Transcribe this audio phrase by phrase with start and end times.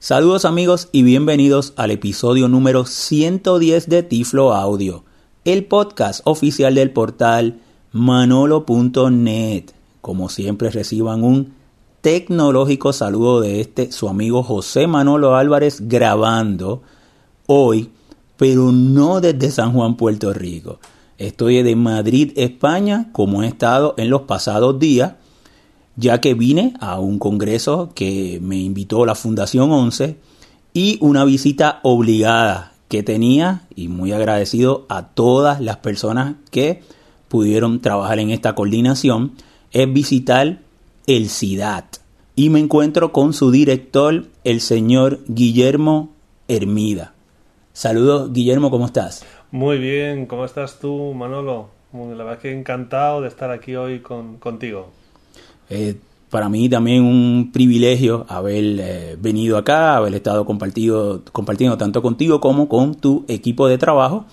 [0.00, 5.02] Saludos amigos y bienvenidos al episodio número 110 de Tiflo Audio,
[5.44, 7.58] el podcast oficial del portal
[7.90, 9.64] manolo.net.
[10.00, 11.52] Como siempre reciban un
[12.00, 16.82] tecnológico saludo de este su amigo José Manolo Álvarez grabando
[17.48, 17.90] hoy,
[18.36, 20.78] pero no desde San Juan, Puerto Rico.
[21.18, 25.14] Estoy de Madrid, España, como he estado en los pasados días
[25.98, 30.16] ya que vine a un congreso que me invitó la Fundación 11
[30.72, 36.82] y una visita obligada que tenía y muy agradecido a todas las personas que
[37.26, 39.32] pudieron trabajar en esta coordinación
[39.72, 40.60] es visitar
[41.08, 41.96] el CIDAT
[42.36, 46.10] y me encuentro con su director, el señor Guillermo
[46.46, 47.12] Hermida.
[47.72, 49.26] Saludos, Guillermo, ¿cómo estás?
[49.50, 51.70] Muy bien, ¿cómo estás tú, Manolo?
[51.92, 54.90] La verdad que encantado de estar aquí hoy con, contigo.
[55.70, 55.96] Eh,
[56.30, 62.40] para mí también un privilegio haber eh, venido acá, haber estado compartido, compartiendo tanto contigo
[62.40, 64.26] como con tu equipo de trabajo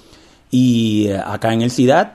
[0.51, 2.07] y eh, acá en el CIDAD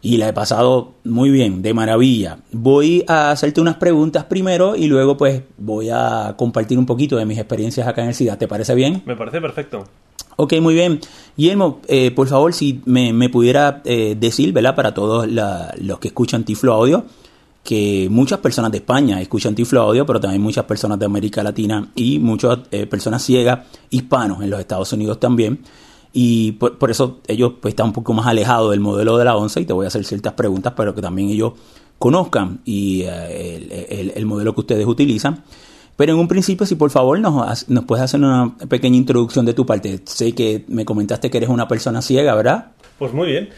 [0.00, 2.38] y la he pasado muy bien, de maravilla.
[2.52, 7.26] Voy a hacerte unas preguntas primero y luego pues voy a compartir un poquito de
[7.26, 8.38] mis experiencias acá en el CIDAD.
[8.38, 9.02] ¿Te parece bien?
[9.04, 9.84] Me parece perfecto.
[10.36, 10.98] Ok, muy bien.
[11.36, 11.82] Guillermo,
[12.16, 14.74] por favor, si me, me pudiera decir, ¿verdad?
[14.74, 17.04] Para todos los que escuchan Tiflo Audio,
[17.62, 21.88] que muchas personas de España escuchan Tiflo Audio, pero también muchas personas de América Latina
[21.94, 23.60] y muchas eh, personas ciegas,
[23.90, 25.60] hispanos en los Estados Unidos también.
[26.12, 29.62] Y por, eso ellos pues, están un poco más alejados del modelo de la ONCE
[29.62, 31.54] y te voy a hacer ciertas preguntas, pero que también ellos
[31.98, 35.42] conozcan y eh, el, modelo que ustedes utilizan.
[35.96, 39.54] Pero en un principio, si por favor nos, nos puedes hacer una pequeña introducción de
[39.54, 40.02] tu parte.
[40.04, 42.72] Sé que me comentaste que eres una persona ciega, ¿verdad?
[42.98, 43.48] Pues muy bien.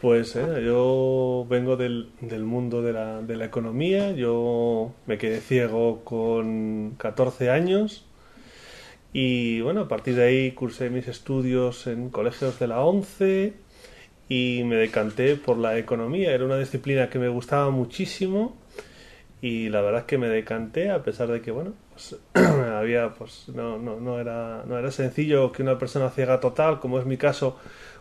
[0.00, 5.40] Pues eh, yo vengo del, del mundo de la, de la, economía, yo me quedé
[5.40, 8.06] ciego con 14 años
[9.12, 13.52] y bueno, a partir de ahí cursé mis estudios en colegios de la ONCE
[14.30, 18.56] y me decanté por la economía, era una disciplina que me gustaba muchísimo
[19.42, 23.50] y la verdad es que me decanté a pesar de que bueno, pues había pues
[23.54, 27.18] no, no, no, era, no era sencillo que una persona ciega total, como es mi
[27.18, 27.58] caso,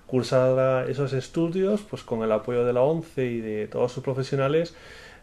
[0.10, 4.74] cursada esos estudios, pues con el apoyo de la ONCE y de todos sus profesionales,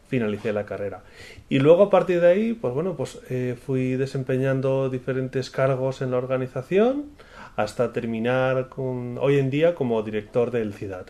[0.09, 1.03] finalicé la carrera.
[1.49, 6.13] Y luego a partir de ahí, pues bueno, pues eh, fui desempeñando diferentes cargos en
[6.13, 7.07] la organización
[7.57, 11.07] hasta terminar con, hoy en día como director del CIDAD.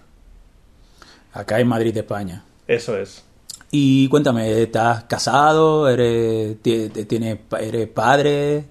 [1.32, 2.44] Acá en Madrid, España.
[2.66, 3.24] Eso es.
[3.70, 5.88] Y cuéntame, ¿estás casado?
[5.88, 8.64] ¿Eres, tienes, eres padre?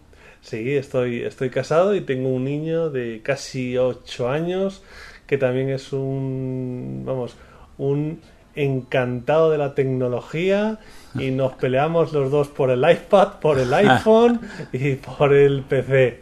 [0.46, 4.84] Sí, estoy, estoy casado y tengo un niño de casi 8 años
[5.26, 7.36] que también es un, vamos,
[7.80, 8.22] un
[8.54, 10.78] encantado de la tecnología
[11.16, 14.40] y nos peleamos los dos por el iPad, por el iPhone
[14.72, 16.22] y por el PC.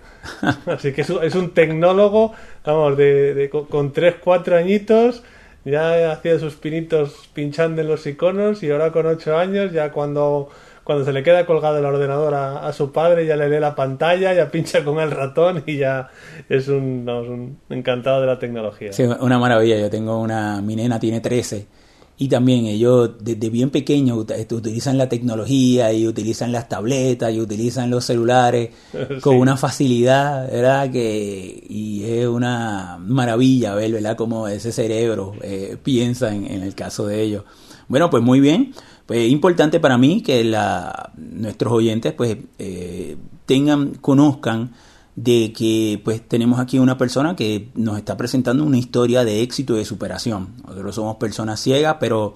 [0.67, 2.33] Así que es un, tecnólogo,
[2.63, 5.21] vamos, de, con 3, 4 añitos,
[5.65, 10.49] ya hacía sus pinitos pinchando en los iconos y ahora con 8 años, ya cuando
[10.83, 14.33] cuando se le queda colgado el ordenador a, su padre, ya le lee la pantalla,
[14.33, 16.09] ya pincha con el ratón y ya
[16.49, 18.91] es un, un encantado de la tecnología.
[18.91, 19.77] Sí, una maravilla.
[19.79, 21.67] Yo tengo una, mi nena tiene 13
[22.15, 27.89] y también ellos desde bien pequeños utilizan la tecnología y utilizan las tabletas y utilizan
[27.89, 28.69] los celulares
[29.21, 30.91] con una facilidad, ¿verdad?
[30.91, 34.15] Que, y es una maravilla ver, ¿verdad?
[34.15, 37.43] Cómo ese cerebro eh, piensa en, en el caso de ellos.
[37.87, 38.73] Bueno, pues muy bien.
[39.05, 44.71] Pues es importante para mí que la, nuestros oyentes pues eh, tengan, conozcan
[45.15, 49.75] de que pues tenemos aquí una persona que nos está presentando una historia de éxito
[49.75, 50.49] y de superación.
[50.65, 52.33] Nosotros somos personas ciegas, pero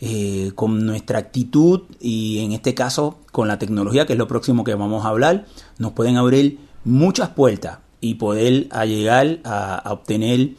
[0.00, 4.64] eh, con nuestra actitud y en este caso con la tecnología, que es lo próximo
[4.64, 5.46] que vamos a hablar,
[5.78, 10.50] nos pueden abrir muchas puertas y poder llegar a obtener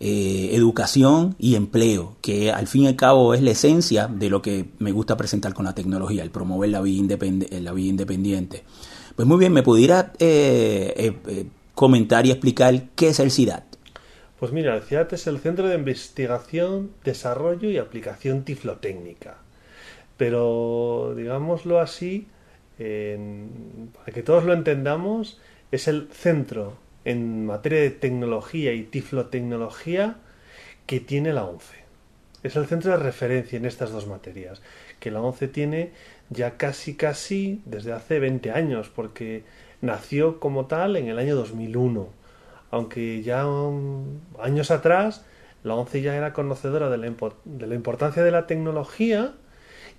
[0.00, 4.40] eh, educación y empleo, que al fin y al cabo es la esencia de lo
[4.40, 8.62] que me gusta presentar con la tecnología, el promover la vida, eh, la vida independiente.
[9.16, 11.16] Pues muy bien, ¿me pudiera eh,
[11.74, 13.64] comentar y explicar qué es el CIDAT?
[14.38, 19.38] Pues mira, el CIDAT es el Centro de Investigación, Desarrollo y Aplicación Tiflotécnica.
[20.16, 22.28] Pero, digámoslo así,
[22.76, 25.40] para que todos lo entendamos,
[25.72, 26.74] es el centro
[27.04, 30.16] en materia de tecnología y tiflotecnología
[30.86, 31.76] que tiene la ONCE.
[32.42, 34.62] Es el centro de referencia en estas dos materias,
[35.00, 35.92] que la ONCE tiene
[36.30, 39.44] ya casi casi desde hace 20 años, porque
[39.80, 42.08] nació como tal en el año 2001,
[42.70, 43.44] aunque ya
[44.40, 45.24] años atrás
[45.64, 47.12] la ONCE ya era conocedora de la,
[47.44, 49.34] de la importancia de la tecnología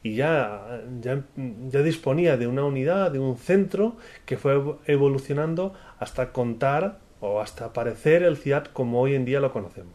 [0.01, 1.23] y ya, ya,
[1.69, 7.65] ya disponía de una unidad, de un centro que fue evolucionando hasta contar o hasta
[7.65, 9.93] aparecer el CIAT como hoy en día lo conocemos.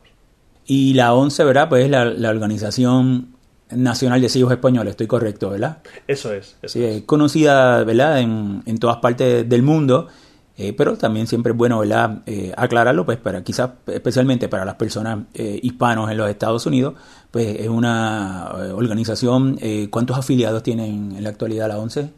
[0.66, 1.68] Y la ONCE, ¿verdad?
[1.68, 3.34] Pues es la, la Organización
[3.70, 5.78] Nacional de Sellos Españoles, estoy correcto, ¿verdad?
[6.06, 6.56] Eso es.
[6.62, 8.20] Eso sí, es conocida, ¿verdad?
[8.20, 10.08] En, en todas partes del mundo
[10.56, 12.22] eh, pero también siempre es bueno ¿verdad?
[12.26, 16.94] Eh, aclararlo, pues para quizás especialmente para las personas eh, hispanos en los Estados Unidos,
[17.32, 19.58] pues es una organización,
[19.90, 22.10] ¿cuántos afiliados tienen en la actualidad la ONCE?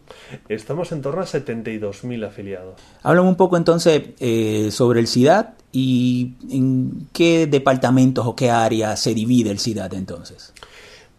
[0.50, 2.74] Estamos en torno a 72.000 afiliados.
[3.02, 4.02] Háblame un poco entonces
[4.74, 10.52] sobre el CIDAD y en qué departamentos o qué áreas se divide el CIDAD entonces.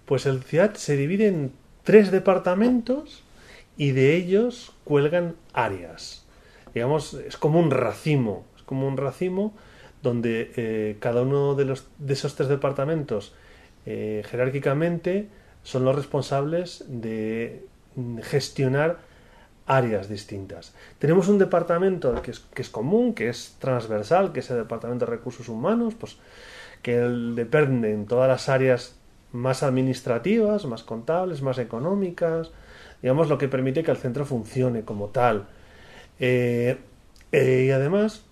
[0.06, 1.52] Pues el CIDAD se divide en
[1.84, 3.24] tres departamentos
[3.78, 6.26] y de ellos cuelgan áreas
[6.77, 9.53] digamos, es como un racimo, es como un racimo
[10.03, 13.33] donde eh, cada uno de, los, de esos tres departamentos
[13.85, 15.27] eh, jerárquicamente
[15.63, 17.65] son los responsables de
[18.21, 19.00] gestionar
[19.65, 20.75] áreas distintas.
[21.00, 25.06] Tenemos un departamento que es, que es común, que es transversal, que es el departamento
[25.06, 26.18] de recursos humanos, pues
[26.81, 28.95] que depende en todas las áreas
[29.33, 32.51] más administrativas, más contables, más económicas,
[33.01, 35.47] digamos lo que permite que el centro funcione como tal.
[36.19, 36.78] Eh,
[37.31, 38.24] eh, y además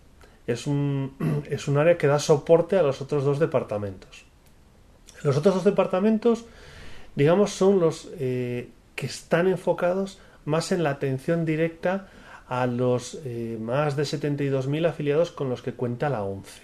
[0.48, 4.26] es un, es un área que da soporte a los otros dos departamentos.
[5.24, 6.46] Los otros dos departamentos,
[7.16, 12.10] digamos, son los eh, que están enfocados más en la atención directa
[12.48, 13.18] a los
[13.60, 16.62] más de 72.000 afiliados con los que cuenta la ONCE.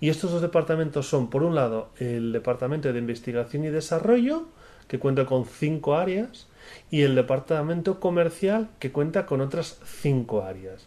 [0.00, 4.46] Y estos dos departamentos son, por un lado, el Departamento de Investigación y Desarrollo,
[4.86, 6.46] que cuenta con cinco áreas,
[6.90, 10.86] y el departamento comercial que cuenta con otras cinco áreas.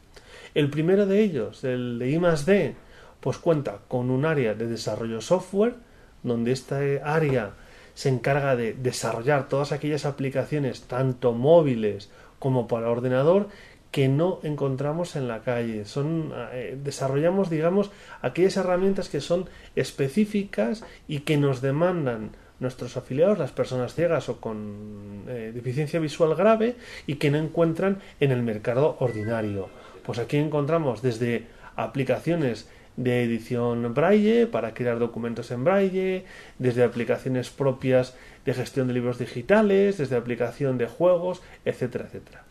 [0.53, 2.75] El primero de ellos, el de I+D,
[3.19, 5.75] pues cuenta con un área de desarrollo software,
[6.23, 7.53] donde esta área
[7.93, 13.49] se encarga de desarrollar todas aquellas aplicaciones, tanto móviles como para ordenador,
[13.91, 15.85] que no encontramos en la calle.
[15.85, 17.91] Son, eh, desarrollamos, digamos,
[18.21, 24.39] aquellas herramientas que son específicas y que nos demandan nuestros afiliados, las personas ciegas o
[24.39, 26.75] con eh, deficiencia visual grave
[27.07, 29.67] y que no encuentran en el mercado ordinario.
[30.05, 36.25] Pues aquí encontramos desde aplicaciones de edición braille para crear documentos en braille,
[36.59, 38.15] desde aplicaciones propias
[38.45, 42.43] de gestión de libros digitales, desde aplicación de juegos, etcétera, etcétera.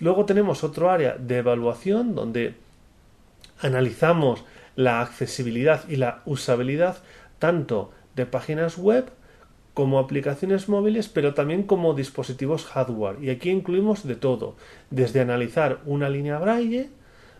[0.00, 2.54] Luego tenemos otro área de evaluación donde
[3.60, 4.44] analizamos
[4.76, 6.98] la accesibilidad y la usabilidad
[7.38, 9.06] tanto de páginas web
[9.74, 13.22] como aplicaciones móviles, pero también como dispositivos hardware.
[13.22, 14.56] Y aquí incluimos de todo,
[14.90, 16.90] desde analizar una línea braille,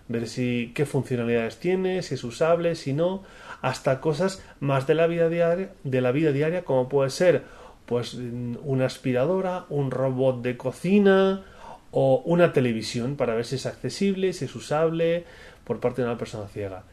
[0.08, 3.22] ver si qué funcionalidades tiene, si es usable, si no,
[3.62, 7.42] hasta cosas más de la vida diaria, de la vida diaria, como puede ser
[7.86, 11.44] pues una aspiradora, un robot de cocina
[11.90, 15.24] o una televisión para ver si es accesible, si es usable
[15.64, 16.84] por parte de una persona ciega.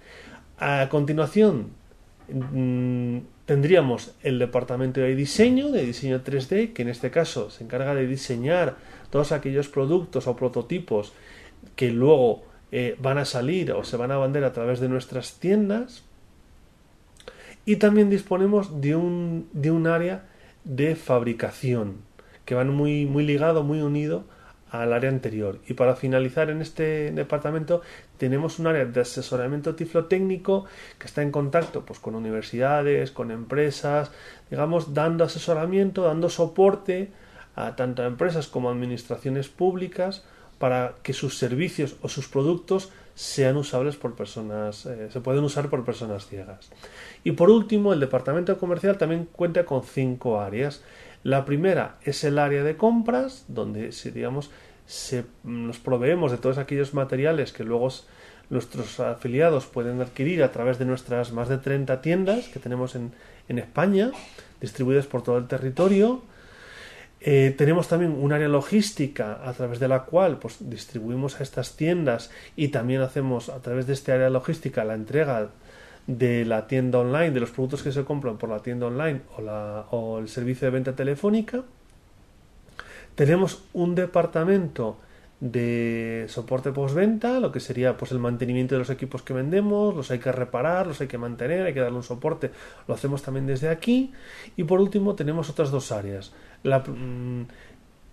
[0.60, 1.72] A continuación,
[2.30, 3.18] mm,
[3.52, 8.08] tendríamos el departamento de diseño, de diseño 3D, que en este caso se encarga de
[8.08, 8.78] diseñar
[9.10, 11.12] todos aquellos productos o prototipos
[11.76, 15.34] que luego eh, van a salir o se van a vender a través de nuestras
[15.34, 16.06] tiendas.
[17.66, 20.30] Y también disponemos de un, de un área
[20.64, 21.98] de fabricación,
[22.46, 24.24] que van muy, muy ligado, muy unido
[24.72, 25.60] al área anterior.
[25.68, 27.82] Y para finalizar en este departamento
[28.18, 30.66] tenemos un área de asesoramiento tiflotécnico
[30.98, 34.12] que está en contacto pues, con universidades, con empresas,
[34.50, 37.12] digamos, dando asesoramiento, dando soporte
[37.56, 40.24] a tanto a empresas como a administraciones públicas
[40.58, 45.70] para que sus servicios o sus productos sean usables por personas, eh, se pueden usar
[45.70, 46.70] por personas ciegas.
[47.24, 50.82] Y por último, el departamento comercial también cuenta con cinco áreas.
[51.24, 54.50] La primera es el área de compras, donde digamos
[54.92, 57.88] se, nos proveemos de todos aquellos materiales que luego
[58.50, 63.14] nuestros afiliados pueden adquirir a través de nuestras más de 30 tiendas que tenemos en,
[63.48, 64.12] España,
[64.62, 66.22] distribuidas por todo el territorio.
[67.22, 71.76] Eh, tenemos también un área logística a través de la cual pues, distribuimos a estas
[71.76, 75.50] tiendas y también hacemos a través de este área logística la entrega
[76.08, 79.42] de la tienda online, de los productos que se compran por la tienda online o,
[79.42, 81.64] la, o el servicio de venta telefónica.
[83.16, 84.98] Tenemos un departamento
[85.42, 90.12] de soporte postventa, lo que sería pues el mantenimiento de los equipos que vendemos, los
[90.12, 92.52] hay que reparar, los hay que mantener, hay que darle un soporte,
[92.88, 94.14] lo hacemos también desde aquí.
[94.56, 96.32] Y por último tenemos otras dos áreas.
[96.62, 97.48] La, mm,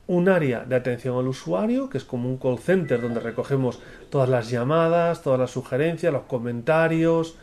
[0.09, 3.79] un área de atención al usuario, que es como un call center donde recogemos
[4.11, 7.37] todas las llamadas, todas las sugerencias, los comentarios,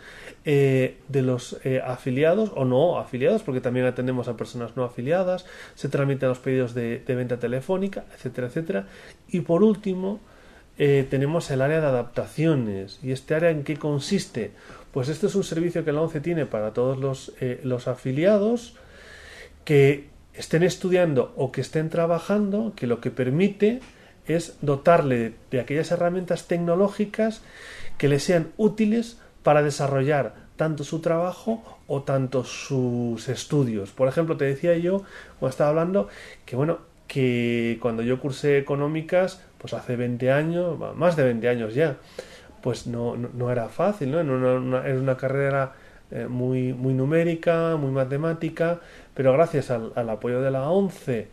[0.48, 5.44] eh, de los eh, afiliados o no afiliados, porque también atendemos a personas no afiliadas,
[5.74, 8.88] se tramitan los pedidos de, venta telefónica, etcétera, etcétera.
[9.28, 10.20] Y por último,
[10.78, 13.00] eh, tenemos el área de adaptaciones.
[13.02, 14.52] ¿Y este área en qué consiste?
[14.92, 17.34] Pues este es un servicio que la ONCE tiene para todos los,
[17.64, 18.76] los afiliados
[19.64, 23.80] que estén estudiando o que estén trabajando, que lo que permite
[24.28, 27.42] es dotarle de aquellas herramientas tecnológicas
[27.98, 33.92] que le sean útiles para desarrollar tanto su trabajo o tanto sus estudios.
[33.92, 35.04] Por ejemplo, te decía yo,
[35.40, 36.10] cuando estaba hablando,
[36.48, 41.76] que bueno, que cuando yo cursé económicas, pues hace 20 años, más de 20 años
[41.76, 41.98] ya,
[42.64, 44.20] pues no, no, era fácil, ¿no?
[44.20, 45.74] Era una, era una carrera
[46.10, 48.80] eh, muy, muy numérica, muy matemática,
[49.14, 51.28] pero gracias al, apoyo de la ONCE,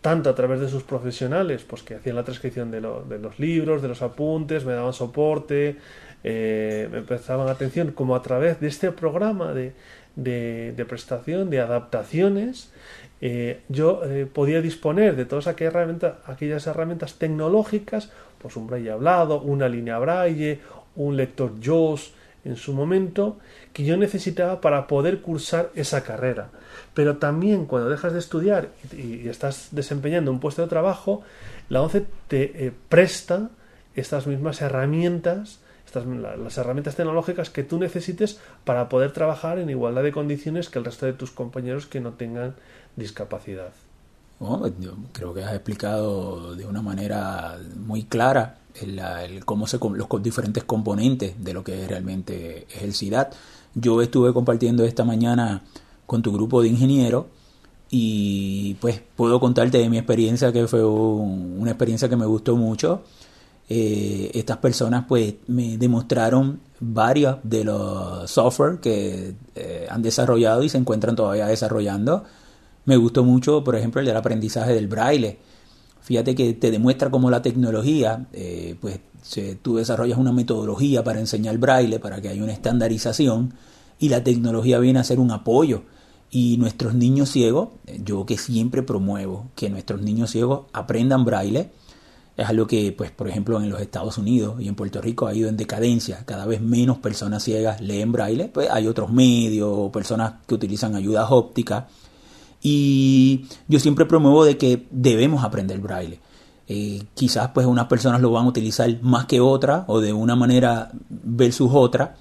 [0.00, 3.86] tanto a través de sus profesionales, pues que hacían la transcripción de los libros, de
[3.86, 5.78] los apuntes, me daban soporte,
[6.24, 9.72] eh, me prestaban atención, como a través de este programa de,
[10.16, 12.72] de, prestación, de adaptaciones,
[13.20, 18.90] eh, yo eh, podía disponer de todas aquellas herramientas, aquellas herramientas tecnológicas, pues un braille
[18.90, 20.60] hablado, una línea braille,
[20.96, 22.12] un lector JAWS
[22.44, 23.38] en su momento,
[23.72, 26.50] que yo necesitaba para poder cursar esa carrera.
[26.94, 31.22] Pero también cuando dejas de estudiar y, estás desempeñando un puesto de trabajo,
[31.68, 33.50] la ONCE te presta
[33.94, 35.60] estas mismas herramientas,
[35.94, 40.84] las herramientas tecnológicas que tú necesites para poder trabajar en igualdad de condiciones que el
[40.84, 42.54] resto de tus compañeros que no tengan
[42.96, 43.72] discapacidad.
[44.38, 44.72] Pues,
[45.12, 51.34] creo que has explicado de una manera muy clara el, cómo se los diferentes componentes
[51.42, 53.34] de lo que realmente es el CIDAT.
[53.74, 55.62] Yo estuve compartiendo esta mañana
[56.06, 57.26] con tu grupo de ingenieros
[57.90, 63.02] y pues puedo contarte de mi experiencia que fue una experiencia que me gustó mucho.
[63.74, 70.68] Eh, estas personas pues me demostraron varios de los software que eh, han desarrollado y
[70.68, 72.22] se encuentran todavía desarrollando.
[72.84, 75.38] Me gustó mucho, por ejemplo, el del aprendizaje del braille
[76.02, 79.00] Fíjate que te demuestra cómo la tecnología, eh, pues
[79.62, 83.54] tú desarrollas una metodología para enseñar braille, para que haya una estandarización,
[83.98, 85.84] y la tecnología viene a ser un apoyo.
[86.28, 87.68] Y nuestros niños ciegos,
[88.04, 91.70] yo que siempre promuevo que nuestros niños ciegos aprendan braille,
[92.36, 95.34] es algo que, pues, por ejemplo, en los Estados Unidos y en Puerto Rico ha
[95.34, 96.24] ido en decadencia.
[96.24, 98.48] Cada vez menos personas ciegas leen braille.
[98.48, 101.84] Pues hay otros medios, personas que utilizan ayudas ópticas
[102.62, 106.20] y yo siempre promuevo de que debemos aprender braille.
[106.68, 110.36] Eh, quizás pues unas personas lo van a utilizar más que otras o de una
[110.36, 112.14] manera versus otra,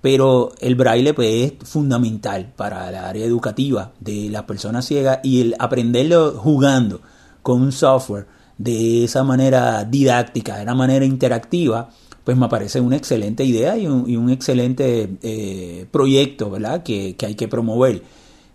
[0.00, 5.40] pero el braille pues es fundamental para la área educativa de las personas ciegas y
[5.40, 7.00] el aprenderlo jugando
[7.42, 8.26] con un software
[8.60, 11.88] de esa manera didáctica, de una manera interactiva,
[12.24, 16.82] pues me parece una excelente idea y un, excelente eh, proyecto, ¿verdad?
[16.82, 18.02] Que, que hay que promover.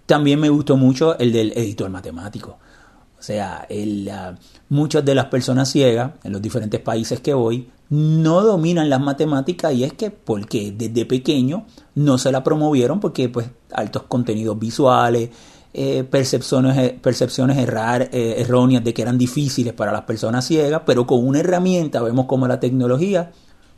[0.06, 2.60] También me gustó mucho el del editor matemático.
[3.18, 4.12] O sea, el,
[4.70, 9.74] muchas de las personas ciegas en los diferentes países que voy no dominan las matemáticas
[9.74, 15.32] y es que porque desde pequeño no se la promovieron porque pues altos contenidos visuales,
[15.78, 21.06] eh, percepciones, eh, percepciones eh, erróneas de que eran difíciles para las personas ciegas, pero
[21.06, 23.34] con una herramienta vemos como la tecnología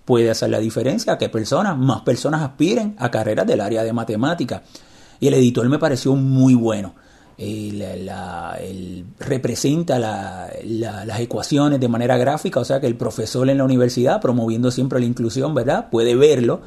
[0.06, 4.62] puede hacer la diferencia, que personas, más personas aspiren a carreras del área de matemáticas.
[5.20, 6.94] Y el editor me pareció muy bueno.
[7.36, 14.22] Él, representa las ecuaciones de manera gráfica, o sea que el profesor en la universidad,
[14.22, 15.90] promoviendo siempre la inclusión, ¿verdad?
[15.90, 16.62] Puede verlo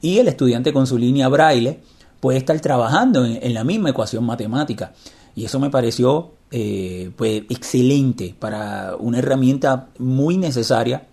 [0.00, 1.78] y el estudiante con su línea braille
[2.22, 4.92] puede estar trabajando en, la misma ecuación matemática.
[5.34, 11.08] Y eso me pareció eh, pues, excelente para una herramienta muy necesaria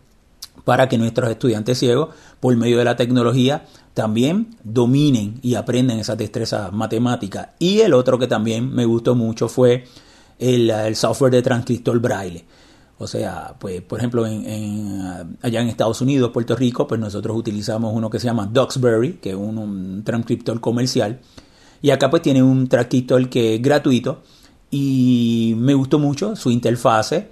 [0.66, 6.16] para que nuestros estudiantes ciegos, por medio de la tecnología, también dominen y aprendan esas
[6.16, 7.48] destrezas matemáticas.
[7.58, 9.86] Y el otro que también me gustó mucho fue
[10.38, 12.46] el, software de transcriptor braille.
[13.00, 17.94] O sea, pues por ejemplo, en, allá en Estados Unidos, Puerto Rico, pues nosotros utilizamos
[17.96, 21.20] uno que se llama Duxbury, que es un, transcriptor comercial.
[21.82, 24.22] Y acá pues tiene un transcriptor que es gratuito
[24.70, 27.30] y me gustó mucho su interfase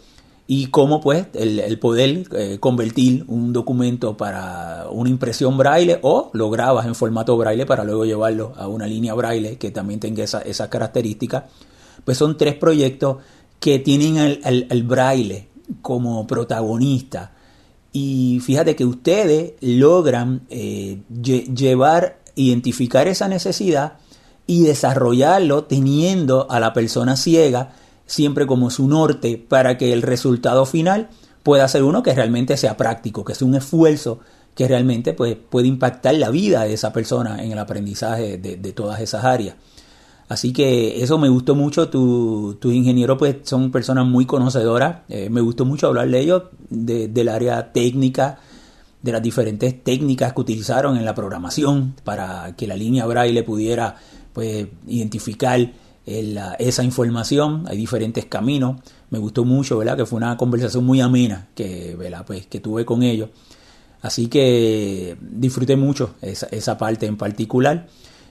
[0.47, 6.49] y cómo pues el, poder eh, convertir un documento para una impresión braille o lo
[6.49, 10.39] grabas en formato braille para luego llevarlo a una línea braille que también tenga esa,
[10.39, 11.43] esas características.
[12.05, 13.17] Pues son tres proyectos
[13.59, 15.46] que tienen el, braille
[15.81, 17.31] como protagonista.
[17.91, 23.93] Y fíjate que ustedes logran eh, llevar, identificar esa necesidad
[24.45, 27.73] y desarrollarlo teniendo a la persona ciega
[28.05, 31.09] siempre como su norte para que el resultado final
[31.43, 34.19] pueda ser uno que realmente sea práctico, que sea un esfuerzo
[34.55, 38.73] que realmente pues, puede impactar la vida de esa persona en el aprendizaje de, de
[38.73, 39.55] todas esas áreas.
[40.29, 41.89] Así que eso me gustó mucho.
[41.89, 44.99] Tus tu ingenieros pues son personas muy conocedoras.
[45.09, 48.39] Eh, me gustó mucho hablar de ellos, de, del área técnica,
[49.01, 53.95] de las diferentes técnicas que utilizaron en la programación para que la línea braille pudiera
[54.33, 55.71] pues identificar
[56.05, 57.65] esa información.
[57.67, 58.81] Hay diferentes caminos.
[59.09, 59.97] Me gustó mucho, ¿verdad?
[59.97, 61.97] Que fue una conversación muy amena que.
[62.25, 63.29] Pues, que tuve con ellos.
[64.01, 67.87] Así que disfruté mucho esa parte en particular.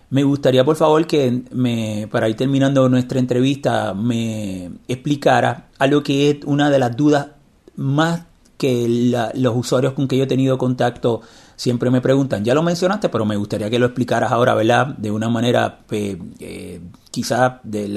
[0.08, 6.30] Me gustaría, por favor, que me, para ir terminando nuestra entrevista, me explicara algo que
[6.30, 7.28] es una de las dudas
[7.74, 8.22] más
[8.56, 11.22] que los usuarios con que yo he tenido contacto
[11.56, 12.44] siempre me preguntan.
[12.44, 14.86] Ya lo mencionaste, pero me gustaría que lo explicaras ahora, ¿verdad?
[14.86, 17.88] De una manera pues, eh, quizás de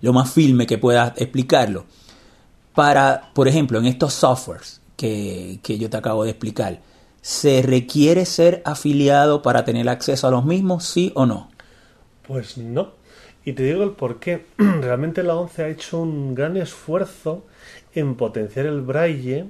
[0.00, 1.84] lo más firme que puedas explicarlo.
[2.74, 6.80] Para, por ejemplo, en estos softwares que, que yo te acabo de explicar,
[7.22, 11.50] ¿Se requiere ser afiliado para tener acceso a los mismos, sí o no?
[12.26, 12.90] Pues no.
[13.44, 14.44] Y te digo el por qué.
[14.58, 17.44] Realmente la ONCE ha hecho un gran esfuerzo
[17.94, 19.46] en potenciar el braille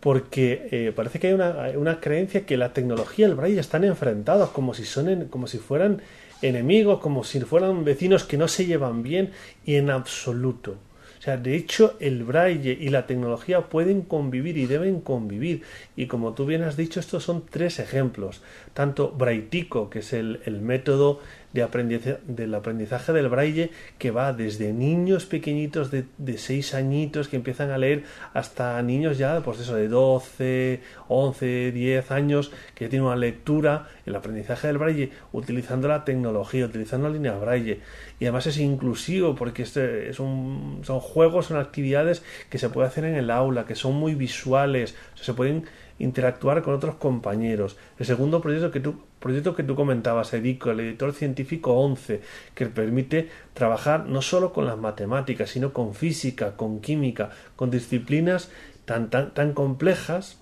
[0.00, 4.50] porque eh, parece que hay una, creencia que la tecnología y el braille están enfrentados
[4.50, 6.02] como si, son como si fueran
[6.40, 9.30] enemigos, como si fueran vecinos que no se llevan bien
[9.64, 10.76] y en absoluto.
[11.22, 15.62] O sea, de hecho, el braille y la tecnología pueden convivir y deben convivir.
[15.94, 18.42] Y como tú bien has dicho, estos son tres ejemplos.
[18.74, 21.20] Tanto Braitico, que es el, el método
[21.52, 27.28] de aprendizaje, del aprendizaje del braille que va desde niños pequeñitos de, de 6 añitos
[27.28, 28.04] que empiezan a leer
[28.34, 34.16] hasta niños ya pues eso de 12, 11, 10 años que tienen una lectura, el
[34.16, 37.80] aprendizaje del braille utilizando la tecnología, utilizando la línea braille.
[38.18, 42.88] Y además es inclusivo porque este es un, son juegos, son actividades que se puede
[42.88, 45.64] hacer en el aula, que son muy visuales, se pueden
[45.98, 47.76] interactuar con otros compañeros.
[47.98, 52.20] El segundo proyecto que tú, proyecto que tú comentabas, Edico, el editor científico 11,
[52.54, 58.50] que permite trabajar no solo con las matemáticas, sino con física, con química, con disciplinas
[58.84, 60.38] tan, tan, tan complejas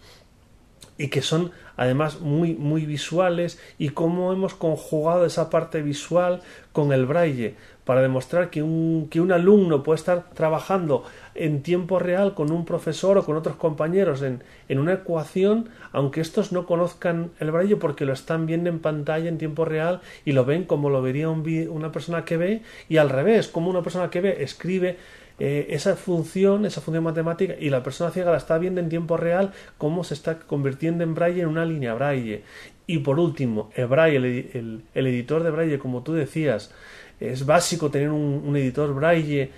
[1.00, 6.42] y que son además muy muy visuales y cómo hemos conjugado esa parte visual
[6.72, 11.98] con el braille para demostrar que un, que un alumno puede estar trabajando en tiempo
[11.98, 16.66] real con un profesor o con otros compañeros en, en una ecuación, aunque estos no
[16.66, 20.64] conozcan el braille porque lo están viendo en pantalla en tiempo real y lo ven
[20.64, 24.42] como lo vería una persona que ve y al revés, como una persona que ve
[24.42, 24.98] escribe
[25.42, 29.16] eh, esa función, esa función matemática, y la persona ciega la está viendo en tiempo
[29.16, 32.42] real cómo se está convirtiendo en braille en una línea braille.
[32.86, 36.74] Y por último, el braille, el, editor de braille, como tú decías,
[37.20, 39.50] es básico tener un, editor braille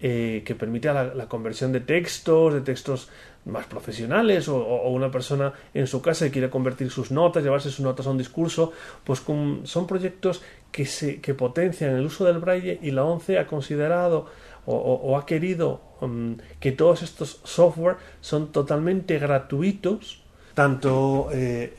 [0.00, 3.10] eh, que permite la, conversión de textos, de textos
[3.44, 4.56] más profesionales o,
[4.88, 8.18] una persona en su casa que quiere convertir sus notas, llevarse sus notas a un
[8.18, 8.72] discurso,
[9.04, 9.22] pues
[9.64, 14.26] son proyectos que, se, que potencian el uso del braille y la ONCE ha considerado
[14.66, 20.22] o, ha querido um, que todos estos software son totalmente gratuitos
[20.54, 21.74] tanto eh,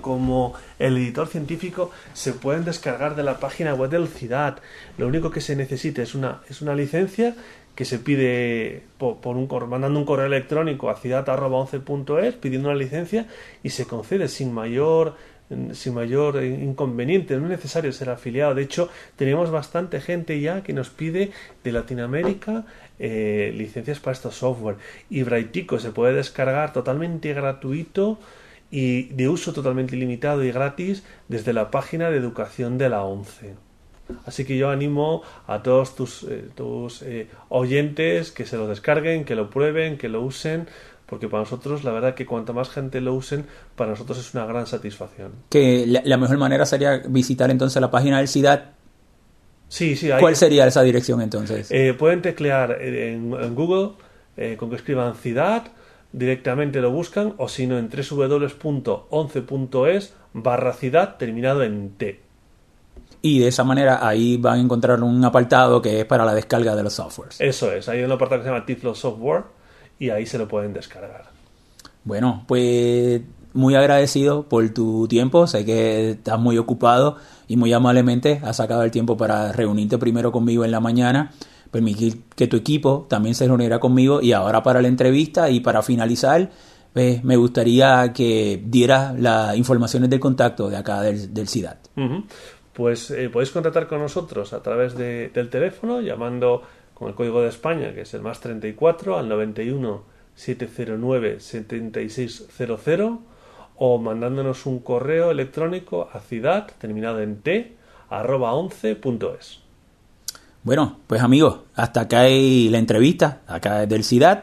[0.00, 4.58] como el editor científico se pueden descargar de la página web del CIDAD.
[4.96, 7.34] Lo único que se necesita es una, es una licencia
[7.78, 13.28] que se pide por, un, mandando un correo electrónico a cidat.11.es pidiendo una licencia
[13.62, 15.14] y se concede sin mayor
[15.72, 17.36] sin mayor inconveniente.
[17.36, 18.54] No es necesario ser afiliado.
[18.54, 21.30] De hecho, tenemos bastante gente ya que nos pide
[21.64, 22.66] de Latinoamérica
[22.98, 24.76] eh, licencias para estos software.
[25.08, 28.18] Y Braitico se puede descargar totalmente gratuito
[28.70, 33.54] y de uso totalmente ilimitado y gratis desde la página de educación de la ONCE.
[34.24, 39.24] Así que yo animo a todos tus, eh, tus eh, oyentes que se lo descarguen,
[39.24, 40.66] que lo prueben, que lo usen,
[41.08, 44.44] porque para nosotros la verdad que cuanta más gente lo usen, para nosotros es una
[44.44, 45.32] gran satisfacción.
[45.48, 48.60] Que la, mejor manera sería visitar entonces la página del CIDAD.
[49.68, 50.10] Sí, sí.
[50.20, 51.70] ¿Cuál sería esa dirección entonces?
[51.70, 53.92] Eh, pueden teclear en, Google
[54.36, 55.68] eh, con que escriban CIDAD,
[56.12, 62.20] directamente lo buscan, o si no en www.11.es barra CIDAD terminado en T.
[63.22, 66.76] Y de esa manera ahí van a encontrar un apartado que es para la descarga
[66.76, 67.40] de los softwares.
[67.40, 69.44] Eso es, hay un apartado que se llama Tiflo Software
[69.98, 71.24] y ahí se lo pueden descargar.
[72.04, 78.40] Bueno, pues muy agradecido por tu tiempo, sé que estás muy ocupado y muy amablemente
[78.44, 81.32] has sacado el tiempo para reunirte primero conmigo en la mañana,
[81.70, 85.82] permitir que tu equipo también se reuniera conmigo y ahora para la entrevista y para
[85.82, 86.50] finalizar,
[86.92, 91.76] pues, me gustaría que dieras las informaciones del contacto de acá del, del CIDAD.
[92.72, 96.62] Pues eh, podéis contactar con nosotros a través de, del teléfono llamando
[96.98, 100.02] con el código de España, que es el más 34 al 91
[100.34, 103.18] 709 7600
[103.76, 107.76] o mandándonos un correo electrónico a ciudad terminado en t
[108.10, 109.60] arroba 11.es.
[110.64, 114.40] Bueno, pues amigos, hasta acá hay la entrevista, acá es del CIDAD.